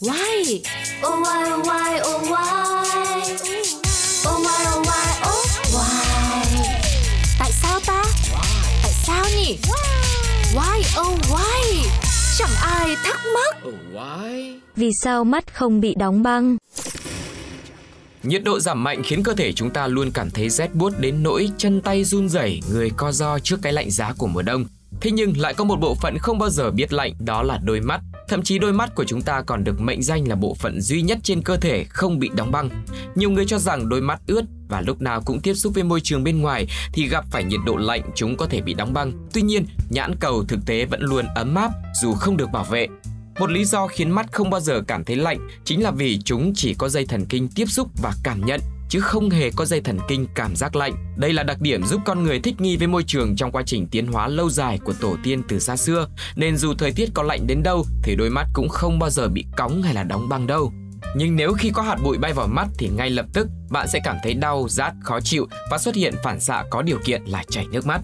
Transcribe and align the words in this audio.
Why? 0.00 0.62
Oh 1.02 1.18
why 1.24 1.50
oh 1.52 1.66
why 1.66 2.00
oh 2.06 2.22
why 2.30 3.22
Oh 4.28 4.38
why 4.44 4.60
oh 4.74 4.86
why 4.86 5.06
oh 5.26 5.46
why 5.74 6.04
Tại 7.38 7.50
sao 7.52 7.80
ta? 7.86 8.04
Tại 8.82 8.92
sao 8.92 9.24
nhỉ? 9.36 9.58
Why 10.54 11.00
oh 11.00 11.18
why? 11.30 11.88
Chẳng 12.38 12.50
ai 12.62 12.96
thắc 13.04 13.20
mắc. 13.34 13.56
Oh, 13.68 13.74
why? 13.92 14.58
Vì 14.76 14.90
sao 15.02 15.24
mắt 15.24 15.54
không 15.54 15.80
bị 15.80 15.94
đóng 15.94 16.22
băng? 16.22 16.56
Nhiệt 18.22 18.44
độ 18.44 18.60
giảm 18.60 18.84
mạnh 18.84 19.02
khiến 19.02 19.22
cơ 19.22 19.34
thể 19.34 19.52
chúng 19.52 19.70
ta 19.70 19.86
luôn 19.86 20.10
cảm 20.10 20.30
thấy 20.30 20.50
rét 20.50 20.74
buốt 20.74 20.92
đến 20.98 21.22
nỗi 21.22 21.48
chân 21.58 21.80
tay 21.80 22.04
run 22.04 22.28
rẩy, 22.28 22.60
người 22.72 22.90
co 22.96 23.12
ro 23.12 23.38
trước 23.38 23.58
cái 23.62 23.72
lạnh 23.72 23.90
giá 23.90 24.12
của 24.18 24.26
mùa 24.26 24.42
đông. 24.42 24.64
Thế 25.00 25.10
nhưng 25.10 25.32
lại 25.36 25.54
có 25.54 25.64
một 25.64 25.80
bộ 25.80 25.94
phận 25.94 26.18
không 26.18 26.38
bao 26.38 26.50
giờ 26.50 26.70
biết 26.70 26.92
lạnh, 26.92 27.12
đó 27.18 27.42
là 27.42 27.58
đôi 27.64 27.80
mắt. 27.80 28.00
Thậm 28.28 28.42
chí 28.42 28.58
đôi 28.58 28.72
mắt 28.72 28.94
của 28.94 29.04
chúng 29.04 29.22
ta 29.22 29.42
còn 29.42 29.64
được 29.64 29.80
mệnh 29.80 30.02
danh 30.02 30.28
là 30.28 30.36
bộ 30.36 30.54
phận 30.54 30.80
duy 30.80 31.02
nhất 31.02 31.18
trên 31.22 31.42
cơ 31.42 31.56
thể 31.56 31.84
không 31.84 32.18
bị 32.18 32.30
đóng 32.36 32.50
băng. 32.50 32.70
Nhiều 33.14 33.30
người 33.30 33.44
cho 33.46 33.58
rằng 33.58 33.88
đôi 33.88 34.00
mắt 34.00 34.20
ướt 34.26 34.42
và 34.68 34.80
lúc 34.80 35.02
nào 35.02 35.22
cũng 35.26 35.40
tiếp 35.40 35.54
xúc 35.54 35.74
với 35.74 35.84
môi 35.84 36.00
trường 36.00 36.24
bên 36.24 36.42
ngoài 36.42 36.66
thì 36.92 37.08
gặp 37.08 37.24
phải 37.30 37.44
nhiệt 37.44 37.60
độ 37.66 37.76
lạnh 37.76 38.02
chúng 38.14 38.36
có 38.36 38.46
thể 38.46 38.60
bị 38.60 38.74
đóng 38.74 38.92
băng. 38.92 39.12
Tuy 39.32 39.42
nhiên, 39.42 39.66
nhãn 39.90 40.14
cầu 40.20 40.44
thực 40.48 40.60
tế 40.66 40.84
vẫn 40.84 41.00
luôn 41.02 41.26
ấm 41.34 41.54
áp 41.54 41.70
dù 42.02 42.14
không 42.14 42.36
được 42.36 42.50
bảo 42.52 42.64
vệ. 42.64 42.88
Một 43.38 43.50
lý 43.50 43.64
do 43.64 43.86
khiến 43.86 44.10
mắt 44.10 44.32
không 44.32 44.50
bao 44.50 44.60
giờ 44.60 44.82
cảm 44.86 45.04
thấy 45.04 45.16
lạnh 45.16 45.48
chính 45.64 45.82
là 45.82 45.90
vì 45.90 46.18
chúng 46.24 46.52
chỉ 46.54 46.74
có 46.74 46.88
dây 46.88 47.06
thần 47.06 47.26
kinh 47.28 47.48
tiếp 47.48 47.66
xúc 47.66 47.88
và 48.02 48.12
cảm 48.22 48.46
nhận 48.46 48.60
chứ 48.88 49.00
không 49.00 49.30
hề 49.30 49.50
có 49.56 49.64
dây 49.64 49.80
thần 49.80 49.98
kinh 50.08 50.26
cảm 50.34 50.56
giác 50.56 50.76
lạnh. 50.76 50.94
Đây 51.16 51.32
là 51.32 51.42
đặc 51.42 51.60
điểm 51.60 51.82
giúp 51.84 52.00
con 52.04 52.22
người 52.22 52.40
thích 52.40 52.60
nghi 52.60 52.76
với 52.76 52.86
môi 52.86 53.04
trường 53.06 53.36
trong 53.36 53.52
quá 53.52 53.62
trình 53.66 53.86
tiến 53.86 54.06
hóa 54.06 54.28
lâu 54.28 54.50
dài 54.50 54.78
của 54.84 54.92
tổ 55.00 55.16
tiên 55.22 55.42
từ 55.48 55.58
xa 55.58 55.76
xưa, 55.76 56.08
nên 56.36 56.56
dù 56.56 56.74
thời 56.74 56.92
tiết 56.92 57.08
có 57.14 57.22
lạnh 57.22 57.46
đến 57.46 57.62
đâu 57.62 57.86
thì 58.02 58.14
đôi 58.16 58.30
mắt 58.30 58.46
cũng 58.52 58.68
không 58.68 58.98
bao 58.98 59.10
giờ 59.10 59.28
bị 59.28 59.44
cóng 59.56 59.82
hay 59.82 59.94
là 59.94 60.02
đóng 60.02 60.28
băng 60.28 60.46
đâu. 60.46 60.72
Nhưng 61.16 61.36
nếu 61.36 61.52
khi 61.52 61.70
có 61.70 61.82
hạt 61.82 61.96
bụi 62.04 62.18
bay 62.18 62.32
vào 62.32 62.46
mắt 62.46 62.68
thì 62.78 62.88
ngay 62.88 63.10
lập 63.10 63.26
tức 63.32 63.48
bạn 63.70 63.88
sẽ 63.88 64.00
cảm 64.04 64.16
thấy 64.22 64.34
đau, 64.34 64.66
rát, 64.68 64.92
khó 65.02 65.20
chịu 65.20 65.46
và 65.70 65.78
xuất 65.78 65.94
hiện 65.94 66.14
phản 66.24 66.40
xạ 66.40 66.64
có 66.70 66.82
điều 66.82 66.98
kiện 67.04 67.22
là 67.24 67.44
chảy 67.50 67.66
nước 67.72 67.86
mắt. 67.86 68.00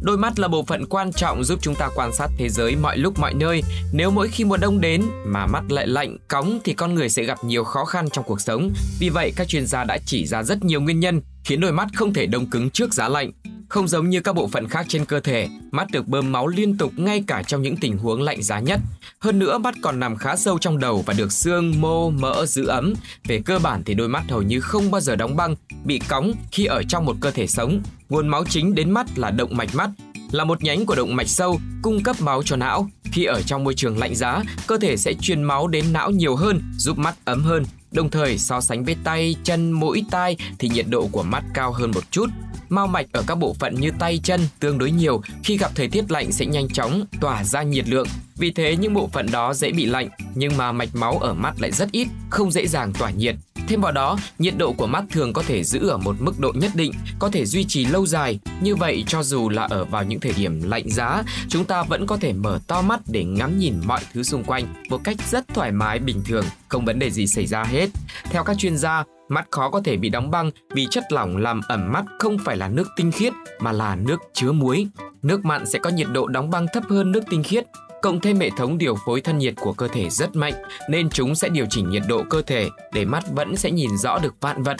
Đôi 0.00 0.18
mắt 0.18 0.38
là 0.38 0.48
bộ 0.48 0.64
phận 0.64 0.86
quan 0.86 1.12
trọng 1.12 1.44
giúp 1.44 1.58
chúng 1.62 1.74
ta 1.74 1.88
quan 1.94 2.12
sát 2.12 2.28
thế 2.38 2.48
giới 2.48 2.76
mọi 2.76 2.98
lúc 2.98 3.18
mọi 3.18 3.34
nơi. 3.34 3.62
Nếu 3.92 4.10
mỗi 4.10 4.28
khi 4.28 4.44
mùa 4.44 4.56
đông 4.56 4.80
đến 4.80 5.02
mà 5.26 5.46
mắt 5.46 5.62
lại 5.68 5.86
lạnh, 5.86 6.16
cóng 6.28 6.58
thì 6.64 6.72
con 6.72 6.94
người 6.94 7.08
sẽ 7.08 7.22
gặp 7.22 7.44
nhiều 7.44 7.64
khó 7.64 7.84
khăn 7.84 8.10
trong 8.12 8.24
cuộc 8.24 8.40
sống. 8.40 8.70
Vì 9.00 9.08
vậy, 9.08 9.32
các 9.36 9.48
chuyên 9.48 9.66
gia 9.66 9.84
đã 9.84 9.98
chỉ 10.06 10.26
ra 10.26 10.42
rất 10.42 10.64
nhiều 10.64 10.80
nguyên 10.80 11.00
nhân 11.00 11.20
khiến 11.44 11.60
đôi 11.60 11.72
mắt 11.72 11.88
không 11.94 12.14
thể 12.14 12.26
đông 12.26 12.50
cứng 12.50 12.70
trước 12.70 12.94
giá 12.94 13.08
lạnh. 13.08 13.30
Không 13.68 13.88
giống 13.88 14.10
như 14.10 14.20
các 14.20 14.34
bộ 14.34 14.48
phận 14.48 14.68
khác 14.68 14.86
trên 14.88 15.04
cơ 15.04 15.20
thể, 15.20 15.48
mắt 15.70 15.90
được 15.90 16.08
bơm 16.08 16.32
máu 16.32 16.46
liên 16.46 16.78
tục 16.78 16.92
ngay 16.96 17.24
cả 17.26 17.42
trong 17.42 17.62
những 17.62 17.76
tình 17.76 17.98
huống 17.98 18.22
lạnh 18.22 18.42
giá 18.42 18.60
nhất. 18.60 18.80
Hơn 19.18 19.38
nữa, 19.38 19.58
mắt 19.58 19.74
còn 19.82 20.00
nằm 20.00 20.16
khá 20.16 20.36
sâu 20.36 20.58
trong 20.58 20.78
đầu 20.78 21.02
và 21.06 21.14
được 21.14 21.32
xương, 21.32 21.80
mô, 21.80 22.10
mỡ 22.10 22.46
giữ 22.46 22.66
ấm. 22.66 22.94
Về 23.24 23.42
cơ 23.44 23.58
bản 23.58 23.82
thì 23.84 23.94
đôi 23.94 24.08
mắt 24.08 24.22
hầu 24.28 24.42
như 24.42 24.60
không 24.60 24.90
bao 24.90 25.00
giờ 25.00 25.16
đóng 25.16 25.36
băng, 25.36 25.54
bị 25.84 25.98
cóng 26.08 26.32
khi 26.52 26.64
ở 26.64 26.82
trong 26.88 27.04
một 27.04 27.16
cơ 27.20 27.30
thể 27.30 27.46
sống. 27.46 27.82
Nguồn 28.08 28.28
máu 28.28 28.44
chính 28.44 28.74
đến 28.74 28.90
mắt 28.90 29.06
là 29.18 29.30
động 29.30 29.56
mạch 29.56 29.74
mắt, 29.74 29.90
là 30.30 30.44
một 30.44 30.62
nhánh 30.62 30.86
của 30.86 30.94
động 30.94 31.16
mạch 31.16 31.28
sâu 31.28 31.60
cung 31.82 32.02
cấp 32.02 32.16
máu 32.20 32.42
cho 32.42 32.56
não. 32.56 32.88
Khi 33.12 33.24
ở 33.24 33.42
trong 33.42 33.64
môi 33.64 33.74
trường 33.74 33.98
lạnh 33.98 34.14
giá, 34.14 34.42
cơ 34.66 34.78
thể 34.78 34.96
sẽ 34.96 35.14
truyền 35.20 35.42
máu 35.42 35.68
đến 35.68 35.84
não 35.92 36.10
nhiều 36.10 36.36
hơn, 36.36 36.62
giúp 36.76 36.98
mắt 36.98 37.14
ấm 37.24 37.42
hơn. 37.42 37.64
Đồng 37.92 38.10
thời 38.10 38.38
so 38.38 38.60
sánh 38.60 38.84
với 38.84 38.96
tay, 39.04 39.34
chân, 39.44 39.72
mũi, 39.72 40.04
tai 40.10 40.36
thì 40.58 40.68
nhiệt 40.68 40.86
độ 40.88 41.08
của 41.12 41.22
mắt 41.22 41.44
cao 41.54 41.72
hơn 41.72 41.90
một 41.90 42.10
chút. 42.10 42.26
Mao 42.68 42.86
mạch 42.86 43.06
ở 43.12 43.24
các 43.26 43.34
bộ 43.34 43.54
phận 43.58 43.74
như 43.74 43.90
tay 43.98 44.20
chân 44.22 44.40
tương 44.60 44.78
đối 44.78 44.90
nhiều, 44.90 45.22
khi 45.44 45.56
gặp 45.58 45.70
thời 45.74 45.88
tiết 45.88 46.10
lạnh 46.10 46.32
sẽ 46.32 46.46
nhanh 46.46 46.68
chóng 46.68 47.04
tỏa 47.20 47.44
ra 47.44 47.62
nhiệt 47.62 47.88
lượng. 47.88 48.06
Vì 48.36 48.50
thế 48.50 48.76
những 48.76 48.94
bộ 48.94 49.08
phận 49.12 49.30
đó 49.30 49.54
dễ 49.54 49.72
bị 49.72 49.86
lạnh, 49.86 50.08
nhưng 50.34 50.56
mà 50.56 50.72
mạch 50.72 50.88
máu 50.94 51.18
ở 51.18 51.34
mắt 51.34 51.54
lại 51.60 51.72
rất 51.72 51.92
ít, 51.92 52.08
không 52.30 52.50
dễ 52.50 52.66
dàng 52.66 52.92
tỏa 52.92 53.10
nhiệt. 53.10 53.34
Thêm 53.68 53.80
vào 53.80 53.92
đó, 53.92 54.18
nhiệt 54.38 54.54
độ 54.56 54.72
của 54.72 54.86
mắt 54.86 55.04
thường 55.10 55.32
có 55.32 55.42
thể 55.42 55.64
giữ 55.64 55.88
ở 55.88 55.98
một 55.98 56.16
mức 56.20 56.40
độ 56.40 56.52
nhất 56.56 56.70
định, 56.74 56.92
có 57.18 57.28
thể 57.28 57.46
duy 57.46 57.64
trì 57.64 57.84
lâu 57.84 58.06
dài. 58.06 58.38
Như 58.60 58.76
vậy, 58.76 59.04
cho 59.06 59.22
dù 59.22 59.48
là 59.48 59.62
ở 59.62 59.84
vào 59.84 60.04
những 60.04 60.20
thời 60.20 60.32
điểm 60.32 60.62
lạnh 60.62 60.90
giá, 60.90 61.22
chúng 61.48 61.64
ta 61.64 61.82
vẫn 61.82 62.06
có 62.06 62.16
thể 62.16 62.32
mở 62.32 62.58
to 62.66 62.82
mắt 62.82 63.00
để 63.06 63.24
ngắm 63.24 63.58
nhìn 63.58 63.74
mọi 63.84 64.00
thứ 64.14 64.22
xung 64.22 64.44
quanh 64.44 64.74
một 64.88 65.00
cách 65.04 65.16
rất 65.30 65.48
thoải 65.48 65.72
mái 65.72 65.98
bình 65.98 66.22
thường, 66.24 66.44
không 66.68 66.84
vấn 66.84 66.98
đề 66.98 67.10
gì 67.10 67.26
xảy 67.26 67.46
ra 67.46 67.64
hết. 67.64 67.90
Theo 68.30 68.44
các 68.44 68.58
chuyên 68.58 68.76
gia, 68.76 69.04
mắt 69.28 69.46
khó 69.50 69.70
có 69.70 69.80
thể 69.84 69.96
bị 69.96 70.08
đóng 70.08 70.30
băng 70.30 70.50
vì 70.70 70.86
chất 70.90 71.04
lỏng 71.12 71.36
làm 71.36 71.60
ẩm 71.68 71.92
mắt 71.92 72.04
không 72.18 72.36
phải 72.44 72.56
là 72.56 72.68
nước 72.68 72.88
tinh 72.96 73.12
khiết 73.12 73.32
mà 73.58 73.72
là 73.72 73.96
nước 73.96 74.20
chứa 74.32 74.52
muối. 74.52 74.86
Nước 75.22 75.44
mặn 75.44 75.66
sẽ 75.66 75.78
có 75.78 75.90
nhiệt 75.90 76.06
độ 76.12 76.26
đóng 76.26 76.50
băng 76.50 76.66
thấp 76.72 76.84
hơn 76.88 77.12
nước 77.12 77.24
tinh 77.30 77.42
khiết 77.42 77.66
cộng 78.02 78.20
thêm 78.20 78.40
hệ 78.40 78.50
thống 78.50 78.78
điều 78.78 78.96
phối 79.06 79.20
thân 79.20 79.38
nhiệt 79.38 79.54
của 79.56 79.72
cơ 79.72 79.88
thể 79.88 80.10
rất 80.10 80.36
mạnh 80.36 80.54
nên 80.88 81.10
chúng 81.10 81.34
sẽ 81.34 81.48
điều 81.48 81.66
chỉnh 81.70 81.90
nhiệt 81.90 82.02
độ 82.08 82.24
cơ 82.30 82.42
thể 82.42 82.68
để 82.92 83.04
mắt 83.04 83.24
vẫn 83.30 83.56
sẽ 83.56 83.70
nhìn 83.70 83.90
rõ 83.98 84.18
được 84.18 84.34
vạn 84.40 84.62
vật. 84.62 84.76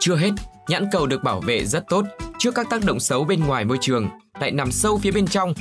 Chưa 0.00 0.16
hết, 0.16 0.30
nhãn 0.68 0.88
cầu 0.92 1.06
được 1.06 1.22
bảo 1.22 1.40
vệ 1.40 1.64
rất 1.64 1.84
tốt 1.88 2.04
trước 2.38 2.54
các 2.54 2.70
tác 2.70 2.84
động 2.84 3.00
xấu 3.00 3.24
bên 3.24 3.44
ngoài 3.44 3.64
môi 3.64 3.78
trường, 3.80 4.08
lại 4.40 4.50
nằm 4.50 4.72
sâu 4.72 4.98
phía 4.98 5.10
bên 5.10 5.26
trong. 5.26 5.54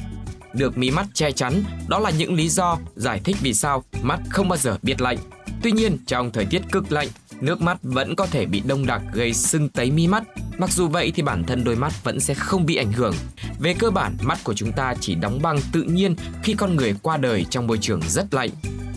Được 0.53 0.77
mí 0.77 0.91
mắt 0.91 1.05
che 1.13 1.31
chắn, 1.31 1.63
đó 1.87 1.99
là 1.99 2.09
những 2.09 2.33
lý 2.33 2.49
do 2.49 2.77
giải 2.95 3.21
thích 3.23 3.35
vì 3.41 3.53
sao 3.53 3.83
mắt 4.01 4.19
không 4.29 4.49
bao 4.49 4.57
giờ 4.57 4.77
biết 4.81 5.01
lạnh. 5.01 5.17
Tuy 5.63 5.71
nhiên, 5.71 5.97
trong 6.07 6.31
thời 6.31 6.45
tiết 6.45 6.61
cực 6.71 6.91
lạnh, 6.91 7.07
nước 7.41 7.61
mắt 7.61 7.77
vẫn 7.81 8.15
có 8.15 8.25
thể 8.25 8.45
bị 8.45 8.61
đông 8.65 8.85
đặc 8.85 9.01
gây 9.13 9.33
sưng 9.33 9.69
tấy 9.69 9.91
mi 9.91 10.07
mắt. 10.07 10.23
Mặc 10.57 10.69
dù 10.71 10.87
vậy 10.87 11.11
thì 11.15 11.23
bản 11.23 11.43
thân 11.43 11.63
đôi 11.63 11.75
mắt 11.75 12.03
vẫn 12.03 12.19
sẽ 12.19 12.33
không 12.33 12.65
bị 12.65 12.75
ảnh 12.75 12.91
hưởng. 12.91 13.13
Về 13.59 13.73
cơ 13.79 13.91
bản, 13.91 14.17
mắt 14.21 14.39
của 14.43 14.53
chúng 14.53 14.71
ta 14.71 14.93
chỉ 14.99 15.15
đóng 15.15 15.41
băng 15.41 15.59
tự 15.71 15.83
nhiên 15.83 16.15
khi 16.43 16.53
con 16.53 16.75
người 16.75 16.95
qua 17.01 17.17
đời 17.17 17.45
trong 17.49 17.67
môi 17.67 17.77
trường 17.77 18.01
rất 18.07 18.33
lạnh. 18.33 18.49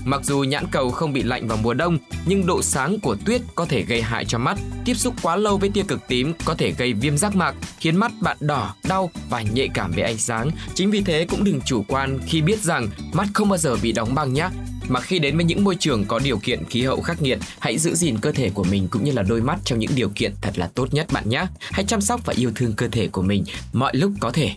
Mặc 0.04 0.20
dù 0.24 0.42
nhãn 0.42 0.64
cầu 0.70 0.90
không 0.90 1.12
bị 1.12 1.22
lạnh 1.22 1.48
vào 1.48 1.58
mùa 1.62 1.74
đông, 1.74 1.98
nhưng 2.26 2.46
độ 2.46 2.62
sáng 2.62 3.00
của 3.00 3.16
tuyết 3.24 3.40
có 3.54 3.64
thể 3.64 3.82
gây 3.82 4.02
hại 4.02 4.24
cho 4.24 4.38
mắt. 4.38 4.58
Tiếp 4.84 4.94
xúc 4.94 5.14
quá 5.22 5.36
lâu 5.36 5.58
với 5.58 5.70
tia 5.74 5.82
cực 5.82 6.08
tím 6.08 6.32
có 6.44 6.54
thể 6.54 6.72
gây 6.78 6.92
viêm 6.92 7.18
giác 7.18 7.36
mạc, 7.36 7.54
khiến 7.78 7.96
mắt 7.96 8.12
bạn 8.20 8.36
đỏ, 8.40 8.74
đau 8.82 9.10
và 9.30 9.42
nhạy 9.42 9.68
cảm 9.74 9.92
với 9.92 10.04
ánh 10.04 10.18
sáng. 10.18 10.50
Chính 10.74 10.90
vì 10.90 11.02
thế 11.02 11.26
cũng 11.28 11.44
đừng 11.44 11.60
chủ 11.60 11.84
quan 11.88 12.18
khi 12.26 12.42
biết 12.42 12.62
rằng 12.62 12.88
mắt 13.12 13.26
không 13.34 13.48
bao 13.48 13.58
giờ 13.58 13.76
bị 13.82 13.92
đóng 13.92 14.14
băng 14.14 14.32
nhé. 14.32 14.48
Mà 14.88 15.00
khi 15.00 15.18
đến 15.18 15.36
với 15.36 15.44
những 15.44 15.64
môi 15.64 15.76
trường 15.76 16.04
có 16.04 16.18
điều 16.18 16.38
kiện 16.38 16.64
khí 16.64 16.82
hậu 16.82 17.00
khắc 17.00 17.22
nghiệt, 17.22 17.38
hãy 17.58 17.78
giữ 17.78 17.94
gìn 17.94 18.18
cơ 18.18 18.32
thể 18.32 18.50
của 18.50 18.64
mình 18.64 18.88
cũng 18.90 19.04
như 19.04 19.12
là 19.12 19.22
đôi 19.22 19.40
mắt 19.40 19.58
trong 19.64 19.78
những 19.78 19.90
điều 19.94 20.08
kiện 20.14 20.32
thật 20.40 20.58
là 20.58 20.70
tốt 20.74 20.94
nhất 20.94 21.06
bạn 21.12 21.28
nhé. 21.28 21.46
Hãy 21.58 21.84
chăm 21.84 22.00
sóc 22.00 22.20
và 22.24 22.34
yêu 22.36 22.52
thương 22.54 22.72
cơ 22.72 22.88
thể 22.88 23.08
của 23.08 23.22
mình 23.22 23.44
mọi 23.72 23.96
lúc 23.96 24.12
có 24.20 24.30
thể. 24.30 24.50